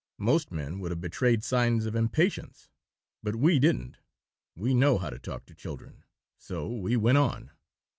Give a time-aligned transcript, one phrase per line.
[0.17, 2.71] Most men would have betrayed signs of impatience,
[3.21, 3.97] but we didn't.
[4.55, 6.03] We know how to talk to children,
[6.39, 7.51] so we went on.